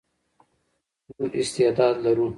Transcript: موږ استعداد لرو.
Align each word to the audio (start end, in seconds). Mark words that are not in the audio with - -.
موږ 1.17 1.31
استعداد 1.41 1.95
لرو. 2.05 2.27